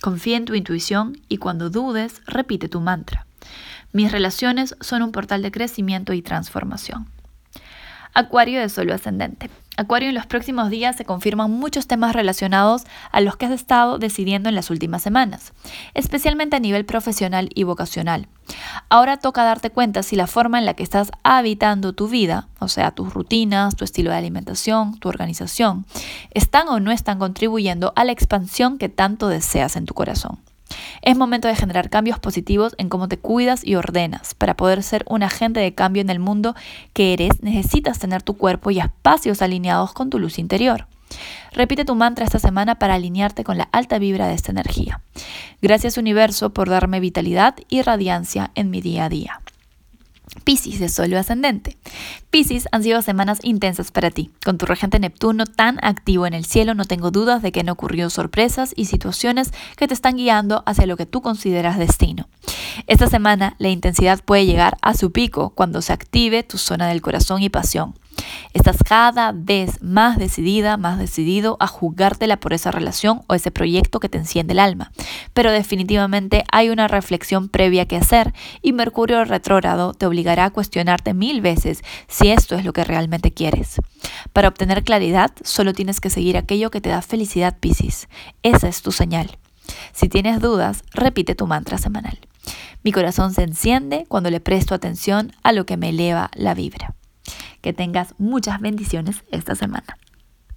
Confía 0.00 0.36
en 0.38 0.46
tu 0.46 0.54
intuición 0.54 1.20
y 1.28 1.36
cuando 1.36 1.68
dudes, 1.68 2.22
repite 2.26 2.68
tu 2.68 2.80
mantra. 2.80 3.26
Mis 3.92 4.10
relaciones 4.10 4.76
son 4.80 5.02
un 5.02 5.12
portal 5.12 5.42
de 5.42 5.50
crecimiento 5.50 6.12
y 6.12 6.22
transformación. 6.22 7.06
Acuario 8.14 8.60
de 8.60 8.68
Solo 8.68 8.94
Ascendente. 8.94 9.50
Acuario, 9.80 10.10
en 10.10 10.14
los 10.14 10.26
próximos 10.26 10.68
días 10.68 10.96
se 10.96 11.06
confirman 11.06 11.50
muchos 11.50 11.86
temas 11.86 12.14
relacionados 12.14 12.84
a 13.12 13.20
los 13.20 13.36
que 13.36 13.46
has 13.46 13.52
estado 13.52 13.98
decidiendo 13.98 14.48
en 14.50 14.54
las 14.54 14.68
últimas 14.68 15.02
semanas, 15.02 15.54
especialmente 15.94 16.56
a 16.56 16.60
nivel 16.60 16.84
profesional 16.84 17.48
y 17.54 17.62
vocacional. 17.62 18.28
Ahora 18.90 19.16
toca 19.16 19.42
darte 19.42 19.70
cuenta 19.70 20.02
si 20.02 20.16
la 20.16 20.26
forma 20.26 20.58
en 20.58 20.66
la 20.66 20.74
que 20.74 20.82
estás 20.82 21.10
habitando 21.22 21.94
tu 21.94 22.08
vida, 22.08 22.48
o 22.58 22.68
sea, 22.68 22.90
tus 22.90 23.14
rutinas, 23.14 23.74
tu 23.74 23.84
estilo 23.84 24.10
de 24.10 24.18
alimentación, 24.18 24.98
tu 24.98 25.08
organización, 25.08 25.86
están 26.32 26.68
o 26.68 26.78
no 26.78 26.90
están 26.90 27.18
contribuyendo 27.18 27.94
a 27.96 28.04
la 28.04 28.12
expansión 28.12 28.76
que 28.76 28.90
tanto 28.90 29.28
deseas 29.28 29.76
en 29.76 29.86
tu 29.86 29.94
corazón. 29.94 30.40
Es 31.02 31.16
momento 31.16 31.48
de 31.48 31.56
generar 31.56 31.90
cambios 31.90 32.18
positivos 32.18 32.74
en 32.78 32.88
cómo 32.88 33.08
te 33.08 33.18
cuidas 33.18 33.64
y 33.64 33.74
ordenas. 33.74 34.34
Para 34.34 34.56
poder 34.56 34.82
ser 34.82 35.04
un 35.08 35.22
agente 35.22 35.60
de 35.60 35.74
cambio 35.74 36.02
en 36.02 36.10
el 36.10 36.18
mundo 36.18 36.54
que 36.92 37.12
eres, 37.12 37.42
necesitas 37.42 37.98
tener 37.98 38.22
tu 38.22 38.36
cuerpo 38.36 38.70
y 38.70 38.80
espacios 38.80 39.42
alineados 39.42 39.92
con 39.92 40.10
tu 40.10 40.18
luz 40.18 40.38
interior. 40.38 40.86
Repite 41.52 41.84
tu 41.84 41.94
mantra 41.94 42.24
esta 42.24 42.38
semana 42.38 42.78
para 42.78 42.94
alinearte 42.94 43.44
con 43.44 43.58
la 43.58 43.68
alta 43.72 43.98
vibra 43.98 44.28
de 44.28 44.34
esta 44.34 44.52
energía. 44.52 45.00
Gracias 45.60 45.96
universo 45.96 46.50
por 46.50 46.68
darme 46.68 47.00
vitalidad 47.00 47.56
y 47.68 47.82
radiancia 47.82 48.50
en 48.54 48.70
mi 48.70 48.80
día 48.80 49.06
a 49.06 49.08
día. 49.08 49.40
Piscis 50.44 50.78
de 50.78 50.88
Sol 50.88 51.12
ascendente. 51.14 51.76
Piscis 52.30 52.68
han 52.72 52.82
sido 52.82 53.02
semanas 53.02 53.40
intensas 53.42 53.90
para 53.90 54.10
ti. 54.10 54.30
Con 54.44 54.58
tu 54.58 54.66
regente 54.66 54.98
Neptuno 54.98 55.44
tan 55.44 55.78
activo 55.82 56.26
en 56.26 56.34
el 56.34 56.44
cielo, 56.44 56.74
no 56.74 56.84
tengo 56.84 57.10
dudas 57.10 57.42
de 57.42 57.52
que 57.52 57.60
han 57.60 57.68
ocurrido 57.68 58.10
sorpresas 58.10 58.72
y 58.76 58.86
situaciones 58.86 59.52
que 59.76 59.88
te 59.88 59.94
están 59.94 60.16
guiando 60.16 60.62
hacia 60.66 60.86
lo 60.86 60.96
que 60.96 61.06
tú 61.06 61.20
consideras 61.20 61.78
destino. 61.78 62.28
Esta 62.86 63.08
semana 63.08 63.56
la 63.58 63.68
intensidad 63.68 64.22
puede 64.24 64.46
llegar 64.46 64.76
a 64.82 64.94
su 64.94 65.10
pico 65.10 65.50
cuando 65.50 65.82
se 65.82 65.92
active 65.92 66.42
tu 66.42 66.58
zona 66.58 66.88
del 66.88 67.02
corazón 67.02 67.42
y 67.42 67.48
pasión. 67.48 67.94
Estás 68.52 68.78
cada 68.84 69.32
vez 69.32 69.82
más 69.82 70.18
decidida, 70.18 70.76
más 70.76 70.98
decidido 70.98 71.56
a 71.60 71.66
jugártela 71.66 72.38
por 72.38 72.52
esa 72.52 72.70
relación 72.70 73.22
o 73.28 73.34
ese 73.34 73.50
proyecto 73.50 74.00
que 74.00 74.08
te 74.08 74.18
enciende 74.18 74.52
el 74.52 74.58
alma. 74.58 74.92
Pero 75.32 75.52
definitivamente 75.52 76.44
hay 76.50 76.70
una 76.70 76.88
reflexión 76.88 77.48
previa 77.48 77.86
que 77.86 77.96
hacer 77.96 78.32
y 78.62 78.72
Mercurio 78.72 79.24
retrógrado 79.24 79.94
te 79.94 80.06
obligará 80.06 80.46
a 80.46 80.50
cuestionarte 80.50 81.14
mil 81.14 81.40
veces 81.40 81.82
si 82.08 82.30
esto 82.30 82.56
es 82.56 82.64
lo 82.64 82.72
que 82.72 82.84
realmente 82.84 83.30
quieres. 83.30 83.76
Para 84.32 84.48
obtener 84.48 84.84
claridad, 84.84 85.30
solo 85.42 85.72
tienes 85.72 86.00
que 86.00 86.10
seguir 86.10 86.36
aquello 86.36 86.70
que 86.70 86.80
te 86.80 86.90
da 86.90 87.02
felicidad, 87.02 87.58
Piscis. 87.60 88.08
Esa 88.42 88.68
es 88.68 88.82
tu 88.82 88.92
señal. 88.92 89.38
Si 89.92 90.08
tienes 90.08 90.40
dudas, 90.40 90.82
repite 90.92 91.34
tu 91.34 91.46
mantra 91.46 91.78
semanal. 91.78 92.18
Mi 92.82 92.92
corazón 92.92 93.32
se 93.32 93.42
enciende 93.42 94.06
cuando 94.08 94.30
le 94.30 94.40
presto 94.40 94.74
atención 94.74 95.32
a 95.42 95.52
lo 95.52 95.66
que 95.66 95.76
me 95.76 95.90
eleva 95.90 96.30
la 96.34 96.54
vibra. 96.54 96.94
Que 97.60 97.72
tengas 97.72 98.14
muchas 98.18 98.60
bendiciones 98.60 99.24
esta 99.30 99.54
semana. 99.54 99.96